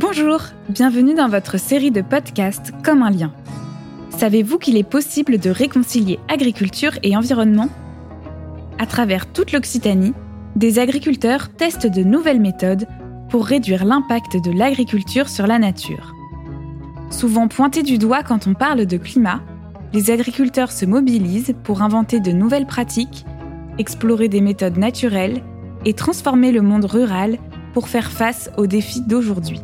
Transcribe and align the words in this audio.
Bonjour, 0.00 0.42
bienvenue 0.68 1.14
dans 1.14 1.28
votre 1.28 1.58
série 1.58 1.90
de 1.90 2.02
podcasts 2.02 2.70
Comme 2.84 3.02
un 3.02 3.10
lien. 3.10 3.32
Savez-vous 4.10 4.58
qu'il 4.58 4.76
est 4.76 4.88
possible 4.88 5.38
de 5.38 5.50
réconcilier 5.50 6.20
agriculture 6.28 6.92
et 7.02 7.16
environnement? 7.16 7.68
À 8.78 8.86
travers 8.86 9.26
toute 9.32 9.50
l'Occitanie, 9.50 10.14
des 10.54 10.78
agriculteurs 10.78 11.48
testent 11.48 11.88
de 11.88 12.04
nouvelles 12.04 12.40
méthodes 12.40 12.86
pour 13.28 13.44
réduire 13.44 13.84
l'impact 13.84 14.36
de 14.36 14.52
l'agriculture 14.52 15.28
sur 15.28 15.48
la 15.48 15.58
nature. 15.58 16.14
Souvent 17.10 17.48
pointés 17.48 17.82
du 17.82 17.98
doigt 17.98 18.22
quand 18.22 18.46
on 18.46 18.54
parle 18.54 18.86
de 18.86 18.96
climat, 18.98 19.40
les 19.92 20.12
agriculteurs 20.12 20.70
se 20.70 20.86
mobilisent 20.86 21.56
pour 21.64 21.82
inventer 21.82 22.20
de 22.20 22.30
nouvelles 22.30 22.66
pratiques, 22.66 23.26
explorer 23.78 24.28
des 24.28 24.42
méthodes 24.42 24.78
naturelles 24.78 25.42
et 25.84 25.94
transformer 25.94 26.52
le 26.52 26.62
monde 26.62 26.84
rural 26.84 27.36
pour 27.74 27.88
faire 27.88 28.12
face 28.12 28.48
aux 28.56 28.68
défis 28.68 29.02
d'aujourd'hui. 29.02 29.60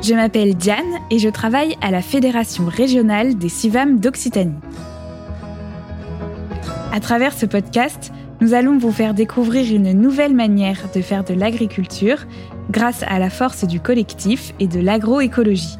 Je 0.00 0.14
m'appelle 0.14 0.54
Diane 0.54 0.84
et 1.10 1.18
je 1.18 1.28
travaille 1.28 1.76
à 1.80 1.90
la 1.90 2.02
Fédération 2.02 2.66
régionale 2.66 3.36
des 3.36 3.48
CIVAM 3.48 3.98
d'Occitanie. 3.98 4.54
À 6.92 7.00
travers 7.00 7.32
ce 7.32 7.46
podcast, 7.46 8.12
nous 8.40 8.54
allons 8.54 8.78
vous 8.78 8.92
faire 8.92 9.12
découvrir 9.12 9.74
une 9.74 9.92
nouvelle 9.92 10.34
manière 10.34 10.78
de 10.94 11.00
faire 11.00 11.24
de 11.24 11.34
l'agriculture 11.34 12.26
grâce 12.70 13.02
à 13.08 13.18
la 13.18 13.28
force 13.28 13.64
du 13.64 13.80
collectif 13.80 14.54
et 14.60 14.68
de 14.68 14.78
l'agroécologie. 14.78 15.78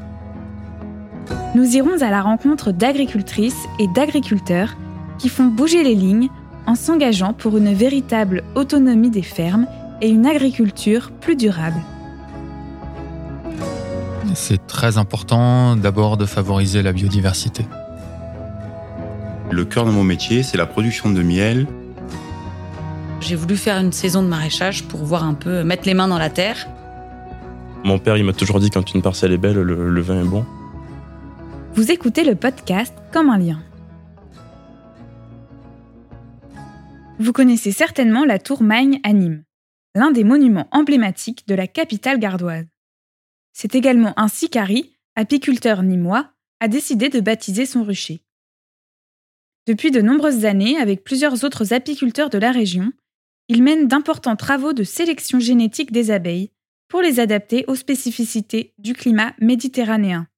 Nous 1.54 1.76
irons 1.76 2.02
à 2.02 2.10
la 2.10 2.20
rencontre 2.20 2.72
d'agricultrices 2.72 3.66
et 3.78 3.86
d'agriculteurs 3.94 4.76
qui 5.18 5.28
font 5.28 5.46
bouger 5.46 5.84
les 5.84 5.94
lignes 5.94 6.28
en 6.66 6.74
s'engageant 6.74 7.34
pour 7.34 7.56
une 7.56 7.72
véritable 7.72 8.42
autonomie 8.56 9.10
des 9.10 9.22
fermes 9.22 9.66
et 10.02 10.08
une 10.08 10.26
agriculture 10.26 11.12
plus 11.20 11.36
durable. 11.36 11.80
C'est 14.34 14.66
très 14.66 14.98
important 14.98 15.76
d'abord 15.76 16.16
de 16.16 16.26
favoriser 16.26 16.82
la 16.82 16.92
biodiversité. 16.92 17.66
Le 19.50 19.64
cœur 19.64 19.86
de 19.86 19.90
mon 19.90 20.04
métier, 20.04 20.42
c'est 20.42 20.58
la 20.58 20.66
production 20.66 21.10
de 21.10 21.22
miel. 21.22 21.66
J'ai 23.20 23.34
voulu 23.34 23.56
faire 23.56 23.78
une 23.78 23.92
saison 23.92 24.22
de 24.22 24.28
maraîchage 24.28 24.84
pour 24.84 25.04
voir 25.04 25.24
un 25.24 25.34
peu 25.34 25.64
mettre 25.64 25.86
les 25.86 25.94
mains 25.94 26.08
dans 26.08 26.18
la 26.18 26.30
terre. 26.30 26.68
Mon 27.84 27.98
père, 27.98 28.16
il 28.16 28.24
m'a 28.24 28.32
toujours 28.32 28.60
dit 28.60 28.70
quand 28.70 28.94
une 28.94 29.02
parcelle 29.02 29.32
est 29.32 29.38
belle, 29.38 29.56
le, 29.56 29.90
le 29.90 30.00
vin 30.00 30.20
est 30.20 30.28
bon. 30.28 30.44
Vous 31.74 31.90
écoutez 31.90 32.24
le 32.24 32.34
podcast 32.34 32.94
Comme 33.12 33.30
un 33.30 33.38
lien. 33.38 33.60
Vous 37.18 37.32
connaissez 37.32 37.72
certainement 37.72 38.24
la 38.24 38.38
tour 38.38 38.62
Magne 38.62 39.00
à 39.02 39.12
Nîmes, 39.12 39.42
l'un 39.94 40.12
des 40.12 40.24
monuments 40.24 40.68
emblématiques 40.70 41.48
de 41.48 41.54
la 41.54 41.66
capitale 41.66 42.18
gardoise. 42.18 42.66
C'est 43.60 43.74
également 43.74 44.14
ainsi 44.16 44.48
qu'Harry, 44.48 44.92
apiculteur 45.16 45.82
nîmois, 45.82 46.30
a 46.60 46.68
décidé 46.68 47.08
de 47.08 47.18
baptiser 47.18 47.66
son 47.66 47.82
rucher. 47.82 48.22
Depuis 49.66 49.90
de 49.90 50.00
nombreuses 50.00 50.44
années, 50.44 50.78
avec 50.78 51.02
plusieurs 51.02 51.42
autres 51.42 51.72
apiculteurs 51.72 52.30
de 52.30 52.38
la 52.38 52.52
région, 52.52 52.92
il 53.48 53.64
mène 53.64 53.88
d'importants 53.88 54.36
travaux 54.36 54.74
de 54.74 54.84
sélection 54.84 55.40
génétique 55.40 55.90
des 55.90 56.12
abeilles 56.12 56.52
pour 56.86 57.02
les 57.02 57.18
adapter 57.18 57.64
aux 57.66 57.74
spécificités 57.74 58.74
du 58.78 58.92
climat 58.92 59.34
méditerranéen. 59.40 60.28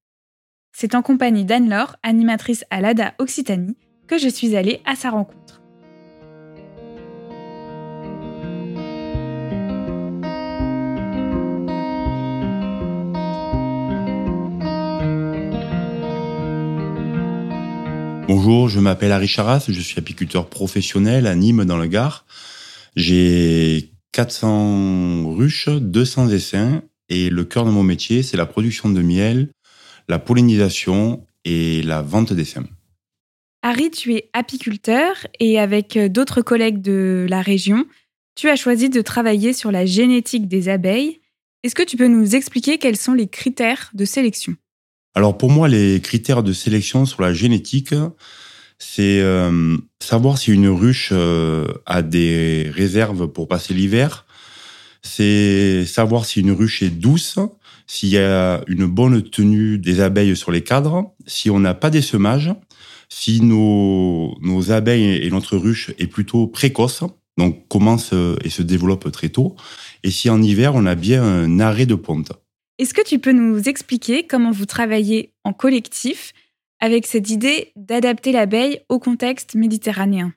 C'est 0.73 0.95
en 0.95 1.03
compagnie 1.03 1.45
d'Anne-Laure, 1.45 1.97
animatrice 2.03 2.65
à 2.71 2.81
l'ADA 2.81 3.13
Occitanie, 3.19 3.77
que 4.07 4.17
je 4.17 4.29
suis 4.29 4.57
allée 4.57 4.81
à 4.87 4.97
sa 4.97 5.11
rencontre. 5.11 5.60
Bonjour, 18.33 18.69
je 18.69 18.79
m'appelle 18.79 19.11
Harry 19.11 19.27
Charas, 19.27 19.65
je 19.69 19.81
suis 19.81 19.99
apiculteur 19.99 20.49
professionnel 20.49 21.27
à 21.27 21.35
Nîmes 21.35 21.65
dans 21.65 21.77
le 21.77 21.89
Gard. 21.89 22.27
J'ai 22.95 23.91
400 24.13 25.35
ruches, 25.35 25.69
200 25.69 26.29
essaims 26.29 26.81
et 27.09 27.29
le 27.29 27.43
cœur 27.43 27.65
de 27.65 27.73
mon 27.73 27.83
métier, 27.83 28.23
c'est 28.23 28.37
la 28.37 28.47
production 28.47 28.89
de 28.89 29.03
miel, 29.03 29.51
la 30.09 30.21
pollinisation 30.21 31.27
et 31.45 31.83
la 31.83 32.03
vente 32.03 32.33
d'essaims. 32.33 32.69
Harry, 33.63 33.91
tu 33.91 34.15
es 34.15 34.31
apiculteur 34.33 35.27
et 35.41 35.59
avec 35.59 35.99
d'autres 35.99 36.41
collègues 36.41 36.83
de 36.83 37.27
la 37.29 37.43
région, 37.43 37.85
tu 38.37 38.49
as 38.49 38.55
choisi 38.55 38.91
de 38.91 39.03
travailler 39.03 39.53
sur 39.53 39.73
la 39.73 39.87
génétique 39.87 40.47
des 40.47 40.69
abeilles. 40.69 41.21
Est-ce 41.65 41.75
que 41.75 41.83
tu 41.83 41.97
peux 41.97 42.07
nous 42.07 42.37
expliquer 42.37 42.79
quels 42.79 42.97
sont 42.97 43.15
les 43.15 43.27
critères 43.27 43.91
de 43.93 44.05
sélection? 44.05 44.55
Alors 45.15 45.37
pour 45.37 45.51
moi, 45.51 45.69
les 45.69 46.01
critères 46.01 46.43
de 46.43 46.53
sélection 46.53 47.05
sur 47.05 47.23
la 47.23 47.33
génétique, 47.33 47.95
c'est 48.79 49.21
euh, 49.21 49.77
savoir 50.01 50.39
si 50.39 50.53
une 50.53 50.69
ruche 50.69 51.11
euh, 51.13 51.67
a 51.85 52.03
des 52.03 52.71
réserves 52.73 53.27
pour 53.27 53.49
passer 53.49 53.75
l'hiver, 53.75 54.25
c'est 55.03 55.85
savoir 55.85 56.25
si 56.25 56.41
une 56.41 56.53
ruche 56.53 56.83
est 56.83 56.91
douce, 56.91 57.39
s'il 57.87 58.11
y 58.11 58.19
a 58.19 58.63
une 58.69 58.87
bonne 58.87 59.23
tenue 59.23 59.79
des 59.79 60.01
abeilles 60.01 60.37
sur 60.37 60.53
les 60.53 60.63
cadres, 60.63 61.13
si 61.27 61.51
on 61.51 61.59
n'a 61.59 61.75
pas 61.75 61.91
des 61.91 62.03
semages, 62.03 62.55
si 63.09 63.41
nos, 63.41 64.37
nos 64.41 64.71
abeilles 64.71 65.27
et 65.27 65.31
notre 65.31 65.57
ruche 65.57 65.91
est 65.99 66.07
plutôt 66.07 66.47
précoce, 66.47 67.03
donc 67.37 67.67
commence 67.67 68.13
et 68.45 68.51
se 68.51 68.63
développe 68.63 69.11
très 69.11 69.31
tôt, 69.31 69.57
et 70.05 70.11
si 70.11 70.31
en 70.31 70.41
hiver 70.41 70.77
on 70.77 70.87
a 70.87 70.95
bien 70.95 71.25
un 71.25 71.59
arrêt 71.59 71.87
de 71.87 71.97
ponte. 71.97 72.33
Est-ce 72.81 72.95
que 72.95 73.07
tu 73.07 73.19
peux 73.19 73.33
nous 73.33 73.69
expliquer 73.69 74.27
comment 74.27 74.53
vous 74.53 74.65
travaillez 74.65 75.35
en 75.45 75.53
collectif 75.53 76.33
avec 76.81 77.07
cette 77.07 77.29
idée 77.29 77.73
d'adapter 77.77 78.33
l'abeille 78.33 78.81
au 78.89 78.99
contexte 78.99 79.55
méditerranéen? 79.55 80.33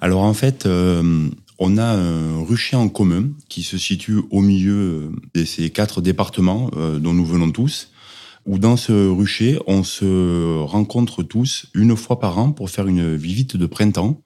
Alors 0.00 0.22
en 0.22 0.34
fait, 0.34 0.66
euh, 0.66 1.28
on 1.60 1.78
a 1.78 1.84
un 1.84 2.42
rucher 2.42 2.74
en 2.74 2.88
commun 2.88 3.28
qui 3.48 3.62
se 3.62 3.78
situe 3.78 4.18
au 4.32 4.40
milieu 4.40 5.12
de 5.34 5.44
ces 5.44 5.70
quatre 5.70 6.00
départements 6.00 6.68
euh, 6.76 6.98
dont 6.98 7.14
nous 7.14 7.24
venons 7.24 7.52
tous, 7.52 7.92
où 8.44 8.58
dans 8.58 8.76
ce 8.76 9.08
rucher, 9.08 9.60
on 9.68 9.84
se 9.84 10.58
rencontre 10.58 11.22
tous 11.22 11.66
une 11.74 11.96
fois 11.96 12.18
par 12.18 12.38
an 12.38 12.50
pour 12.50 12.70
faire 12.70 12.88
une 12.88 13.14
visite 13.14 13.56
de 13.56 13.66
printemps. 13.66 14.20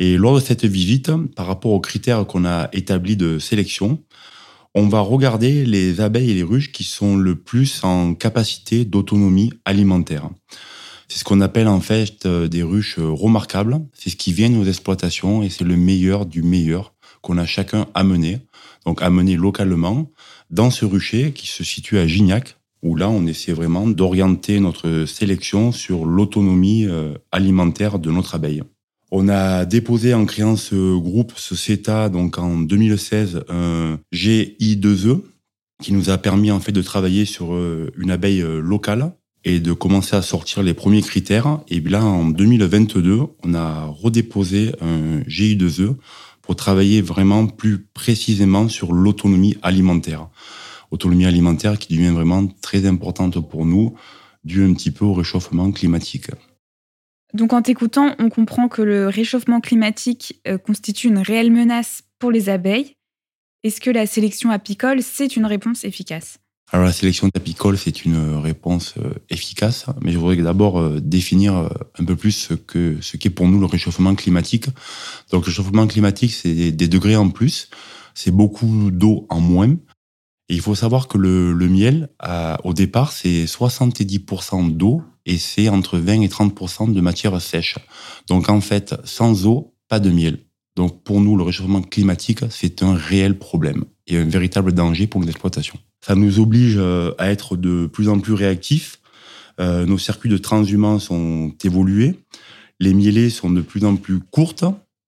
Et 0.00 0.16
lors 0.16 0.34
de 0.34 0.40
cette 0.40 0.64
visite, 0.64 1.12
par 1.36 1.46
rapport 1.46 1.70
aux 1.70 1.80
critères 1.80 2.26
qu'on 2.26 2.44
a 2.44 2.68
établis 2.72 3.16
de 3.16 3.38
sélection, 3.38 4.02
on 4.74 4.88
va 4.88 5.00
regarder 5.00 5.64
les 5.64 6.00
abeilles 6.00 6.30
et 6.30 6.34
les 6.34 6.42
ruches 6.42 6.72
qui 6.72 6.84
sont 6.84 7.16
le 7.16 7.34
plus 7.34 7.82
en 7.82 8.14
capacité 8.14 8.84
d'autonomie 8.84 9.52
alimentaire. 9.64 10.30
C'est 11.08 11.18
ce 11.18 11.24
qu'on 11.24 11.40
appelle 11.40 11.66
en 11.66 11.80
fait 11.80 12.24
euh, 12.26 12.46
des 12.46 12.62
ruches 12.62 12.98
remarquables. 12.98 13.80
C'est 13.94 14.10
ce 14.10 14.16
qui 14.16 14.32
vient 14.32 14.54
aux 14.56 14.64
exploitations 14.64 15.42
et 15.42 15.50
c'est 15.50 15.64
le 15.64 15.76
meilleur 15.76 16.24
du 16.24 16.42
meilleur 16.42 16.94
qu'on 17.20 17.36
a 17.36 17.46
chacun 17.46 17.86
amené, 17.94 18.38
donc 18.86 19.02
amené 19.02 19.36
localement 19.36 20.10
dans 20.50 20.70
ce 20.70 20.84
rucher 20.84 21.32
qui 21.32 21.48
se 21.48 21.64
situe 21.64 21.98
à 21.98 22.06
Gignac, 22.06 22.56
où 22.82 22.96
là 22.96 23.10
on 23.10 23.26
essaie 23.26 23.52
vraiment 23.52 23.86
d'orienter 23.86 24.60
notre 24.60 25.04
sélection 25.04 25.72
sur 25.72 26.06
l'autonomie 26.06 26.86
euh, 26.86 27.14
alimentaire 27.32 27.98
de 27.98 28.10
notre 28.10 28.36
abeille. 28.36 28.62
On 29.10 29.28
a 29.28 29.64
déposé 29.64 30.14
en 30.14 30.24
créant 30.24 30.56
ce 30.56 30.96
groupe, 30.98 31.32
ce 31.36 31.56
CETA, 31.56 32.08
donc 32.08 32.38
en 32.38 32.60
2016, 32.60 33.44
un 33.48 33.98
GI2E 34.12 35.20
qui 35.82 35.92
nous 35.92 36.10
a 36.10 36.18
permis 36.18 36.50
en 36.50 36.60
fait 36.60 36.72
de 36.72 36.82
travailler 36.82 37.24
sur 37.24 37.54
euh, 37.54 37.90
une 37.98 38.10
abeille 38.10 38.42
euh, 38.42 38.60
locale 38.60 39.12
et 39.44 39.58
de 39.58 39.72
commencer 39.72 40.14
à 40.14 40.22
sortir 40.22 40.62
les 40.62 40.74
premiers 40.74 41.00
critères. 41.00 41.60
Et 41.68 41.80
là, 41.80 42.04
en 42.04 42.26
2022, 42.26 43.22
on 43.42 43.54
a 43.54 43.86
redéposé 43.86 44.72
un 44.80 45.20
GI2E 45.22 45.96
pour 46.42 46.56
travailler 46.56 47.00
vraiment 47.00 47.46
plus 47.46 47.78
précisément 47.78 48.68
sur 48.68 48.92
l'autonomie 48.92 49.56
alimentaire. 49.62 50.28
Autonomie 50.90 51.26
alimentaire 51.26 51.78
qui 51.78 51.96
devient 51.96 52.10
vraiment 52.10 52.46
très 52.60 52.86
importante 52.86 53.40
pour 53.48 53.64
nous, 53.64 53.94
due 54.44 54.64
un 54.64 54.74
petit 54.74 54.90
peu 54.90 55.04
au 55.04 55.14
réchauffement 55.14 55.70
climatique. 55.72 56.26
Donc 57.34 57.52
en 57.52 57.62
t'écoutant, 57.62 58.14
on 58.18 58.28
comprend 58.28 58.68
que 58.68 58.82
le 58.82 59.08
réchauffement 59.08 59.60
climatique 59.60 60.40
euh, 60.48 60.58
constitue 60.58 61.08
une 61.08 61.18
réelle 61.18 61.52
menace 61.52 62.02
pour 62.18 62.30
les 62.30 62.48
abeilles. 62.48 62.96
Est-ce 63.62 63.80
que 63.80 63.90
la 63.90 64.06
sélection 64.06 64.50
apicole, 64.50 65.02
c'est 65.02 65.36
une 65.36 65.46
réponse 65.46 65.84
efficace? 65.84 66.38
Alors 66.72 66.86
la 66.86 66.92
sélection 66.92 67.28
apicole, 67.34 67.76
c'est 67.76 68.04
une 68.04 68.36
réponse 68.36 68.94
euh, 68.98 69.12
efficace, 69.28 69.86
mais 70.02 70.12
je 70.12 70.18
voudrais 70.18 70.36
d'abord 70.36 70.78
euh, 70.78 71.00
définir 71.00 71.68
un 71.98 72.04
peu 72.04 72.16
plus 72.16 72.32
ce 72.32 72.54
que 72.54 72.98
ce 73.00 73.16
qu'est 73.16 73.30
pour 73.30 73.48
nous 73.48 73.58
le 73.58 73.66
réchauffement 73.66 74.14
climatique. 74.14 74.66
Donc 75.30 75.44
le 75.44 75.50
réchauffement 75.50 75.86
climatique, 75.86 76.32
c'est 76.32 76.72
des 76.72 76.88
degrés 76.88 77.16
en 77.16 77.30
plus, 77.30 77.70
c'est 78.14 78.30
beaucoup 78.30 78.90
d'eau 78.90 79.26
en 79.30 79.40
moins. 79.40 79.76
Et 80.48 80.54
il 80.54 80.60
faut 80.60 80.74
savoir 80.74 81.06
que 81.06 81.16
le, 81.16 81.54
miel, 81.68 82.08
au 82.64 82.74
départ, 82.74 83.12
c'est 83.12 83.44
70% 83.44 84.76
d'eau 84.76 85.00
et 85.30 85.38
c'est 85.38 85.68
entre 85.68 85.96
20 85.98 86.22
et 86.22 86.28
30 86.28 86.92
de 86.92 87.00
matière 87.00 87.40
sèche. 87.40 87.76
Donc 88.26 88.48
en 88.48 88.60
fait, 88.60 88.96
sans 89.04 89.46
eau, 89.46 89.74
pas 89.88 90.00
de 90.00 90.10
miel. 90.10 90.40
Donc 90.74 91.04
pour 91.04 91.20
nous, 91.20 91.36
le 91.36 91.44
réchauffement 91.44 91.82
climatique, 91.82 92.40
c'est 92.50 92.82
un 92.82 92.94
réel 92.94 93.38
problème. 93.38 93.84
et 94.08 94.16
un 94.16 94.24
véritable 94.24 94.72
danger 94.72 95.06
pour 95.06 95.22
l'exploitation. 95.22 95.78
Ça 96.04 96.16
nous 96.16 96.40
oblige 96.40 96.74
euh, 96.78 97.12
à 97.18 97.30
être 97.30 97.56
de 97.56 97.86
plus 97.86 98.08
en 98.08 98.18
plus 98.18 98.32
réactifs. 98.32 98.98
Euh, 99.60 99.86
nos 99.86 99.98
circuits 99.98 100.30
de 100.30 100.38
transhumance 100.38 101.12
ont 101.12 101.54
évolué. 101.62 102.16
Les 102.80 102.92
mielées 102.92 103.30
sont 103.30 103.50
de 103.50 103.60
plus 103.60 103.84
en 103.84 103.94
plus 103.94 104.18
courtes, 104.18 104.64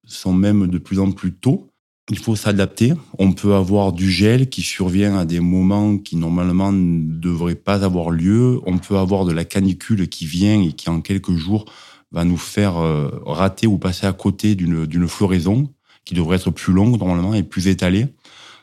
sont 0.07 0.35
même 0.35 0.69
de 0.69 0.79
plus 0.79 1.01
en 1.01 1.11
plus 1.11 1.33
tôt. 1.33 1.72
Il 2.11 2.19
faut 2.19 2.35
s'adapter. 2.35 2.95
On 3.19 3.33
peut 3.33 3.55
avoir 3.55 3.93
du 3.93 4.11
gel 4.11 4.49
qui 4.49 4.63
survient 4.63 5.17
à 5.17 5.25
des 5.25 5.41
moments 5.41 5.99
qui 5.99 6.17
normalement 6.17 6.73
ne 6.73 7.21
devraient 7.21 7.55
pas 7.55 7.85
avoir 7.85 8.11
lieu. 8.11 8.61
On 8.67 8.79
peut 8.79 8.97
avoir 8.99 9.25
de 9.25 9.33
la 9.33 9.45
canicule 9.45 10.09
qui 10.09 10.27
vient 10.27 10.61
et 10.61 10.73
qui 10.73 10.91
en 10.91 11.01
quelques 11.01 11.35
jours 11.35 11.65
va 12.11 12.25
nous 12.25 12.37
faire 12.37 12.77
euh, 12.79 13.09
rater 13.25 13.67
ou 13.67 13.79
passer 13.79 14.07
à 14.07 14.13
côté 14.13 14.55
d'une 14.55 15.09
floraison 15.09 15.73
qui 16.05 16.15
devrait 16.15 16.37
être 16.37 16.51
plus 16.51 16.73
longue 16.73 16.99
normalement 16.99 17.35
et 17.35 17.43
plus 17.43 17.69
étalée. 17.69 18.07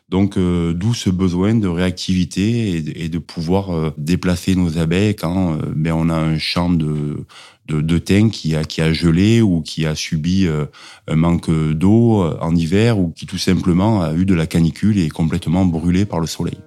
Donc, 0.10 0.38
euh, 0.38 0.74
d'où 0.74 0.94
ce 0.94 1.10
besoin 1.10 1.54
de 1.54 1.68
réactivité 1.68 2.84
et, 2.96 3.10
de 3.10 3.20
pouvoir 3.20 3.70
euh, 3.72 3.92
déplacer 3.98 4.56
nos 4.56 4.78
abeilles 4.78 5.16
quand 5.16 5.58
ben, 5.76 5.94
on 5.94 6.10
a 6.10 6.16
un 6.16 6.38
champ 6.38 6.70
de, 6.70 7.26
de, 7.68 7.82
de 7.82 7.98
thym 8.00 8.32
qui 8.32 8.56
a, 8.56 8.64
qui 8.64 8.82
a 8.82 8.92
gelé 8.92 9.42
ou 9.42 9.62
qui 9.62 9.86
a 9.86 9.96
subi 9.96 10.48
un 11.08 11.16
manque 11.16 11.52
d'eau 11.52 12.24
en 12.24 12.56
hiver 12.56 12.98
ou 12.98 13.10
qui 13.10 13.26
tout 13.26 13.38
simplement 13.38 14.02
a 14.02 14.14
eu 14.14 14.26
de 14.26 14.34
la 14.34 14.48
canicule 14.48 14.98
et 14.98 15.06
est 15.06 15.10
complètement 15.10 15.66
brûlé 15.66 16.06
par 16.06 16.20
le 16.20 16.28
soleil. 16.28 16.58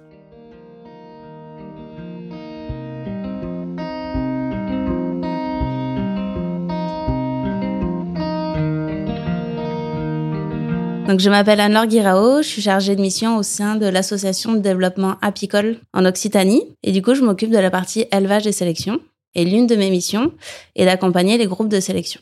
Donc, 11.07 11.19
je 11.19 11.29
m'appelle 11.29 11.59
Anne-Laure 11.59 11.87
Guirao, 11.87 12.41
je 12.41 12.47
suis 12.47 12.61
chargée 12.61 12.95
de 12.95 13.01
mission 13.01 13.37
au 13.37 13.43
sein 13.43 13.75
de 13.75 13.85
l'association 13.85 14.53
de 14.53 14.59
développement 14.59 15.15
apicole 15.21 15.77
en 15.93 16.05
Occitanie. 16.05 16.63
Et 16.81 16.93
du 16.93 17.01
coup, 17.01 17.13
je 17.13 17.21
m'occupe 17.21 17.51
de 17.51 17.57
la 17.57 17.69
partie 17.69 18.05
élevage 18.11 18.47
et 18.47 18.53
sélection. 18.53 18.99
Et 19.35 19.43
l'une 19.43 19.67
de 19.67 19.75
mes 19.75 19.89
missions 19.89 20.31
est 20.75 20.85
d'accompagner 20.85 21.37
les 21.37 21.45
groupes 21.45 21.67
de 21.67 21.81
sélection. 21.81 22.21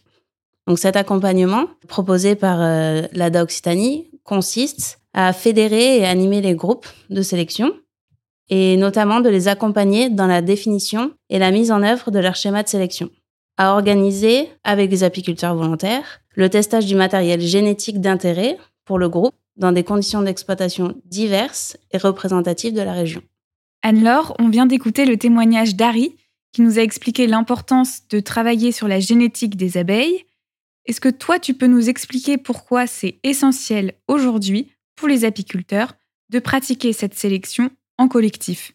Donc, 0.67 0.79
cet 0.79 0.95
accompagnement 0.95 1.67
proposé 1.87 2.35
par 2.35 2.57
euh, 2.59 3.03
l'ADA 3.13 3.43
Occitanie 3.43 4.07
consiste 4.23 4.99
à 5.13 5.31
fédérer 5.31 5.99
et 5.99 6.05
animer 6.05 6.41
les 6.41 6.55
groupes 6.55 6.87
de 7.09 7.21
sélection 7.21 7.73
et 8.49 8.77
notamment 8.77 9.21
de 9.21 9.29
les 9.29 9.47
accompagner 9.47 10.09
dans 10.09 10.27
la 10.27 10.41
définition 10.41 11.11
et 11.29 11.39
la 11.39 11.51
mise 11.51 11.71
en 11.71 11.83
œuvre 11.83 12.11
de 12.11 12.19
leur 12.19 12.35
schéma 12.35 12.63
de 12.63 12.67
sélection, 12.67 13.09
à 13.57 13.73
organiser 13.73 14.49
avec 14.63 14.89
des 14.89 15.03
apiculteurs 15.03 15.55
volontaires 15.55 16.21
le 16.35 16.49
testage 16.49 16.85
du 16.85 16.95
matériel 16.95 17.41
génétique 17.41 18.01
d'intérêt 18.01 18.57
pour 18.85 18.99
le 18.99 19.09
groupe 19.09 19.35
dans 19.57 19.71
des 19.71 19.83
conditions 19.83 20.21
d'exploitation 20.21 20.95
diverses 21.05 21.77
et 21.91 21.97
représentatives 21.97 22.73
de 22.73 22.81
la 22.81 22.93
région. 22.93 23.21
Anne-Laure, 23.83 24.35
on 24.39 24.49
vient 24.49 24.65
d'écouter 24.65 25.05
le 25.05 25.17
témoignage 25.17 25.75
d'Harry 25.75 26.15
qui 26.51 26.61
nous 26.61 26.77
a 26.77 26.81
expliqué 26.81 27.27
l'importance 27.27 28.07
de 28.09 28.19
travailler 28.19 28.71
sur 28.71 28.87
la 28.87 28.99
génétique 28.99 29.55
des 29.55 29.77
abeilles. 29.77 30.25
Est-ce 30.85 31.01
que 31.01 31.09
toi, 31.09 31.39
tu 31.39 31.53
peux 31.53 31.67
nous 31.67 31.89
expliquer 31.89 32.37
pourquoi 32.37 32.87
c'est 32.87 33.19
essentiel 33.23 33.93
aujourd'hui 34.07 34.71
pour 34.95 35.07
les 35.07 35.25
apiculteurs 35.25 35.93
de 36.29 36.39
pratiquer 36.39 36.93
cette 36.93 37.13
sélection 37.13 37.69
en 37.97 38.07
collectif? 38.07 38.73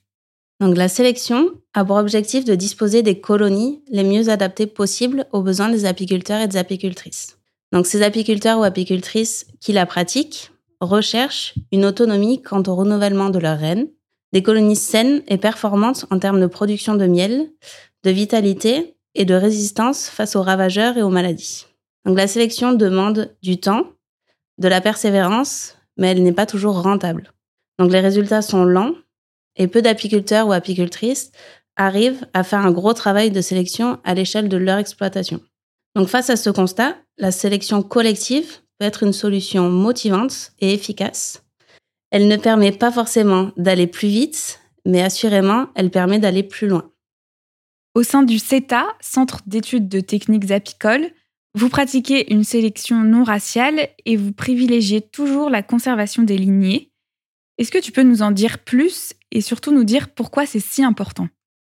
Donc 0.60 0.76
la 0.76 0.88
sélection 0.88 1.50
a 1.74 1.84
pour 1.84 1.96
objectif 1.96 2.44
de 2.44 2.54
disposer 2.54 3.02
des 3.02 3.20
colonies 3.20 3.82
les 3.88 4.04
mieux 4.04 4.30
adaptées 4.30 4.66
possibles 4.66 5.26
aux 5.32 5.42
besoins 5.42 5.68
des 5.68 5.84
apiculteurs 5.84 6.40
et 6.40 6.48
des 6.48 6.56
apicultrices. 6.56 7.35
Donc 7.72 7.86
ces 7.86 8.02
apiculteurs 8.02 8.58
ou 8.58 8.64
apicultrices 8.64 9.46
qui 9.60 9.72
la 9.72 9.86
pratiquent 9.86 10.50
recherchent 10.80 11.54
une 11.72 11.84
autonomie 11.84 12.42
quant 12.42 12.62
au 12.66 12.74
renouvellement 12.74 13.30
de 13.30 13.38
leurs 13.38 13.58
reines, 13.58 13.88
des 14.32 14.42
colonies 14.42 14.76
saines 14.76 15.22
et 15.28 15.38
performantes 15.38 16.06
en 16.10 16.18
termes 16.18 16.40
de 16.40 16.46
production 16.46 16.94
de 16.94 17.06
miel, 17.06 17.50
de 18.04 18.10
vitalité 18.10 18.96
et 19.14 19.24
de 19.24 19.34
résistance 19.34 20.08
face 20.08 20.36
aux 20.36 20.42
ravageurs 20.42 20.98
et 20.98 21.02
aux 21.02 21.10
maladies. 21.10 21.66
Donc 22.04 22.16
la 22.16 22.28
sélection 22.28 22.72
demande 22.72 23.34
du 23.42 23.58
temps, 23.58 23.84
de 24.58 24.68
la 24.68 24.80
persévérance, 24.80 25.76
mais 25.96 26.08
elle 26.08 26.22
n'est 26.22 26.32
pas 26.32 26.46
toujours 26.46 26.82
rentable. 26.82 27.32
Donc 27.78 27.90
les 27.90 28.00
résultats 28.00 28.42
sont 28.42 28.64
lents 28.64 28.92
et 29.56 29.68
peu 29.68 29.82
d'apiculteurs 29.82 30.46
ou 30.46 30.52
apicultrices 30.52 31.32
arrivent 31.76 32.26
à 32.32 32.42
faire 32.42 32.60
un 32.60 32.70
gros 32.70 32.94
travail 32.94 33.30
de 33.30 33.40
sélection 33.40 33.98
à 34.04 34.14
l'échelle 34.14 34.48
de 34.48 34.56
leur 34.56 34.78
exploitation. 34.78 35.40
Donc 35.94 36.08
face 36.08 36.30
à 36.30 36.36
ce 36.36 36.50
constat, 36.50 36.96
la 37.18 37.30
sélection 37.30 37.82
collective 37.82 38.60
peut 38.78 38.86
être 38.86 39.02
une 39.02 39.12
solution 39.12 39.70
motivante 39.70 40.52
et 40.60 40.72
efficace. 40.72 41.42
Elle 42.10 42.28
ne 42.28 42.36
permet 42.36 42.72
pas 42.72 42.92
forcément 42.92 43.52
d'aller 43.56 43.86
plus 43.86 44.08
vite, 44.08 44.60
mais 44.84 45.02
assurément, 45.02 45.66
elle 45.74 45.90
permet 45.90 46.18
d'aller 46.18 46.42
plus 46.42 46.68
loin. 46.68 46.90
Au 47.94 48.02
sein 48.02 48.22
du 48.22 48.38
CETA, 48.38 48.86
Centre 49.00 49.40
d'études 49.46 49.88
de 49.88 50.00
techniques 50.00 50.50
apicoles, 50.50 51.10
vous 51.54 51.70
pratiquez 51.70 52.32
une 52.32 52.44
sélection 52.44 53.02
non 53.02 53.24
raciale 53.24 53.88
et 54.04 54.16
vous 54.16 54.32
privilégiez 54.32 55.00
toujours 55.00 55.48
la 55.48 55.62
conservation 55.62 56.22
des 56.22 56.36
lignées. 56.36 56.92
Est-ce 57.56 57.70
que 57.70 57.78
tu 57.78 57.92
peux 57.92 58.02
nous 58.02 58.20
en 58.20 58.30
dire 58.30 58.58
plus 58.58 59.14
et 59.32 59.40
surtout 59.40 59.72
nous 59.72 59.84
dire 59.84 60.10
pourquoi 60.10 60.44
c'est 60.44 60.60
si 60.60 60.84
important? 60.84 61.28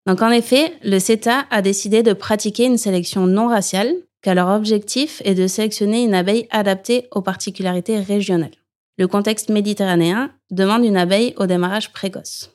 Donc 0.06 0.22
en 0.22 0.30
effet, 0.30 0.72
le 0.84 1.00
CETA 1.00 1.46
a 1.50 1.62
décidé 1.62 2.04
de 2.04 2.12
pratiquer 2.12 2.66
une 2.66 2.78
sélection 2.78 3.26
non 3.26 3.48
raciale 3.48 3.92
car 4.22 4.34
leur 4.34 4.48
objectif 4.48 5.20
est 5.24 5.34
de 5.34 5.46
sélectionner 5.46 6.04
une 6.04 6.14
abeille 6.14 6.46
adaptée 6.50 7.08
aux 7.10 7.22
particularités 7.22 7.98
régionales. 8.00 8.54
Le 8.98 9.08
contexte 9.08 9.50
méditerranéen 9.50 10.30
demande 10.50 10.84
une 10.84 10.96
abeille 10.96 11.34
au 11.36 11.46
démarrage 11.46 11.92
précoce. 11.92 12.50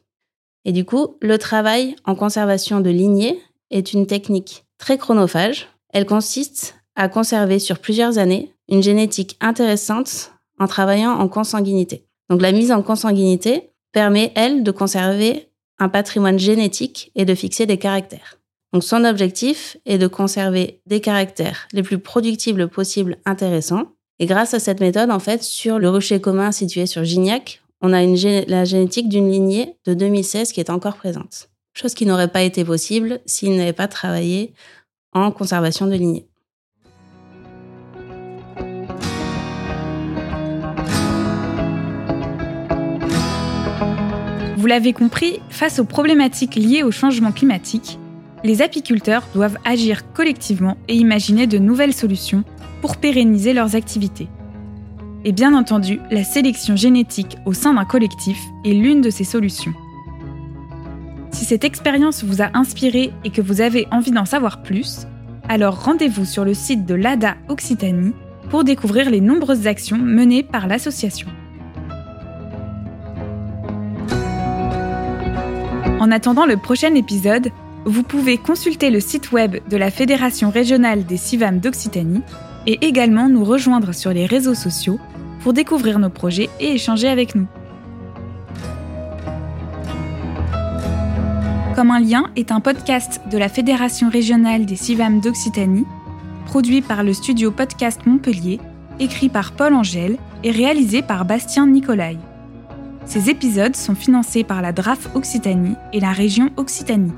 Et 0.66 0.72
du 0.72 0.86
coup, 0.86 1.18
le 1.22 1.38
travail 1.38 1.96
en 2.06 2.16
conservation 2.16 2.80
de 2.80 2.90
lignées 2.90 3.40
est 3.69 3.94
une 3.94 4.08
technique 4.08 4.66
très 4.78 4.98
chronophage. 4.98 5.68
Elle 5.94 6.06
consiste 6.06 6.75
à 6.96 7.10
conserver 7.10 7.60
sur 7.60 7.80
plusieurs 7.80 8.18
années 8.18 8.54
une 8.70 8.84
génétique 8.84 9.38
intéressante 9.40 10.31
en 10.60 10.68
travaillant 10.68 11.12
en 11.12 11.28
consanguinité. 11.28 12.06
Donc 12.30 12.42
la 12.42 12.52
mise 12.52 12.72
en 12.72 12.81
consanguinité 12.81 13.72
permet, 13.92 14.31
elle, 14.36 14.63
de 14.63 14.72
conserver 14.72 15.50
un 15.80 15.90
patrimoine 15.90 16.40
génétique 16.40 17.12
et 17.16 17.25
de 17.25 17.36
fixer 17.36 17.66
des 17.66 17.78
caractères. 17.78 18.38
Son 18.80 19.06
objectif 19.06 19.78
est 19.86 19.98
de 19.98 20.08
conserver 20.08 20.81
des 20.86 21.00
caractères 21.02 21.68
les 21.72 21.84
plus 21.84 22.00
productibles 22.00 22.68
possibles 22.68 23.18
intéressants. 23.25 23.94
Et 24.19 24.25
grâce 24.25 24.54
à 24.54 24.60
cette 24.60 24.81
méthode, 24.81 25.10
en 25.10 25.19
fait, 25.19 25.41
sur 25.41 25.80
le 25.80 25.89
rucher 25.89 26.20
commun 26.22 26.51
situé 26.51 26.86
sur 26.86 27.03
Gignac, 27.03 27.62
on 27.82 27.94
a 27.94 28.03
la 28.48 28.65
génétique 28.65 29.10
d'une 29.10 29.32
lignée 29.32 29.75
de 29.86 29.94
2016 29.94 30.51
qui 30.51 30.60
est 30.60 30.70
encore 30.70 30.98
présente. 30.98 31.50
Chose 31.74 31.94
qui 31.94 32.06
n'aurait 32.06 32.27
pas 32.27 32.41
été 32.41 32.65
possible 32.65 33.20
s'il 33.25 33.56
n'avait 33.56 33.74
pas 33.74 33.88
travaillé 33.88 34.53
en 35.13 35.32
conservation 35.32 35.88
de 35.88 35.94
lignées. 35.94 36.27
Vous 44.58 44.65
l'avez 44.65 44.91
compris, 44.91 45.39
face 45.50 45.80
aux 45.80 45.86
problématiques 45.86 46.56
liées 46.56 46.84
au 46.84 46.91
changement 46.91 47.32
climatique, 47.32 48.00
les 48.44 48.62
apiculteurs 48.62 49.24
doivent 49.34 49.58
agir 49.65 50.12
collectivement 50.13 50.77
et 50.88 50.96
imaginer 50.96 51.48
de 51.48 51.58
nouvelles 51.58 51.94
solutions 51.94 52.44
pour 52.82 52.98
pérenniser 52.98 53.53
leurs 53.53 53.75
activités. 53.75 54.27
Et 55.25 55.32
bien 55.32 55.53
entendu, 55.56 56.00
la 56.12 56.24
sélection 56.24 56.75
génétique 56.75 57.38
au 57.46 57.53
sein 57.53 57.74
d'un 57.74 57.86
collectif 57.86 58.39
est 58.63 58.74
l'une 58.74 59.01
de 59.01 59.10
ces 59.10 59.24
solutions. 59.24 59.74
Si 61.32 61.46
cette 61.46 61.63
expérience 61.63 62.24
vous 62.24 62.41
a 62.41 62.50
inspiré 62.53 63.12
et 63.24 63.29
que 63.29 63.41
vous 63.41 63.62
avez 63.62 63.88
envie 63.91 64.12
d'en 64.12 64.25
savoir 64.25 64.62
plus, 64.62 65.08
alors 65.50 65.84
rendez-vous 65.84 66.25
sur 66.25 66.46
le 66.46 66.53
site 66.53 66.86
de 66.86 66.96
l'ADA 66.96 67.36
Occitanie 67.50 68.13
pour 68.50 68.63
découvrir 68.63 69.10
les 69.10 69.22
nombreuses 69.22 69.67
actions 69.67 69.98
menées 69.98 70.44
par 70.44 70.67
l'association. 70.67 71.27
En 76.00 76.12
attendant 76.12 76.46
le 76.46 76.58
prochain 76.58 76.94
épisode, 76.94 77.50
vous 77.88 78.03
pouvez 78.03 78.38
consulter 78.38 78.89
le 78.89 79.00
site 79.00 79.32
web 79.32 79.58
de 79.70 79.77
la 79.77 79.89
Fédération 79.91 80.50
régionale 80.50 81.06
des 81.06 81.15
CIVAM 81.15 81.60
d'Occitanie 81.60 82.22
et 82.65 82.86
également 82.86 83.29
nous 83.29 83.46
rejoindre 83.46 83.94
sur 83.94 84.12
les 84.12 84.25
réseaux 84.25 84.56
sociaux 84.56 85.00
pour 85.39 85.53
découvrir 85.53 85.98
nos 85.98 86.10
projets 86.10 86.50
et 86.60 86.74
échanger 86.74 87.08
avec 87.08 87.34
nous. 87.34 87.48
Comme 91.75 91.91
un 91.91 92.01
lien 92.01 92.25
est 92.36 92.51
un 92.51 92.60
podcast 92.60 93.22
de 93.32 93.38
la 93.38 93.48
Fédération 93.48 94.10
régionale 94.10 94.65
des 94.65 94.75
CIVAM 94.75 95.22
d'Occitanie, 95.22 95.86
produit 96.46 96.82
par 96.82 97.03
le 97.03 97.13
studio 97.13 97.51
Podcast 97.51 98.01
Montpellier, 98.06 98.60
écrit 99.00 99.29
par 99.29 99.53
Paul 99.53 99.74
Angèle 99.74 100.17
et 100.44 100.51
réalisé 100.51 101.01
par 101.01 101.24
Bastien 101.24 101.67
Nicolai. 101.67 102.17
Ces 103.06 103.29
épisodes 103.29 103.77
sont 103.77 103.96
financés 103.96 104.44
par 104.44 104.62
la 104.62 104.74
DRAF 104.74 105.15
Occitanie 105.15 105.75
et 105.94 106.01
la 106.01 106.12
région 106.12 106.50
Occitanie. 106.58 107.13